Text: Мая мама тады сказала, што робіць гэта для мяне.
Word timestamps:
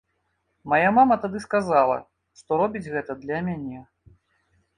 Мая 0.71 0.87
мама 0.95 1.17
тады 1.25 1.41
сказала, 1.45 1.95
што 2.41 2.59
робіць 2.63 2.85
гэта 2.95 3.11
для 3.27 3.37
мяне. 3.53 3.79